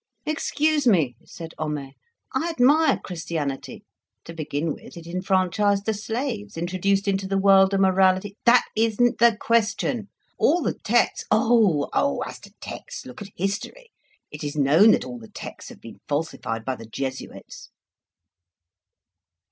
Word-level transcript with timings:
"Excuse 0.25 0.87
me," 0.87 1.15
said 1.25 1.53
Homais; 1.59 1.93
"I 2.33 2.49
admire 2.49 2.97
Christianity. 2.97 3.83
To 4.25 4.33
begin 4.33 4.73
with, 4.73 4.97
it 4.97 5.05
enfranchised 5.05 5.85
the 5.85 5.93
slaves, 5.93 6.57
introduced 6.57 7.07
into 7.07 7.27
the 7.27 7.37
world 7.37 7.71
a 7.71 7.77
morality" 7.77 8.35
"That 8.47 8.63
isn't 8.75 9.19
the 9.19 9.37
question. 9.39 10.07
All 10.39 10.63
the 10.63 10.73
texts" 10.73 11.25
"Oh! 11.31 11.87
oh! 11.93 12.23
As 12.25 12.39
to 12.39 12.53
texts, 12.59 13.05
look 13.05 13.21
at 13.21 13.27
history; 13.35 13.91
it, 14.31 14.43
is 14.43 14.55
known 14.55 14.89
that 14.93 15.05
all 15.05 15.19
the 15.19 15.29
texts 15.29 15.69
have 15.69 15.79
been 15.81 15.99
falsified 16.07 16.65
by 16.65 16.77
the 16.77 16.87
Jesuits." 16.87 17.69